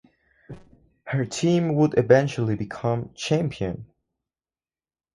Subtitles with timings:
[1.05, 3.85] Her team would eventually become champion.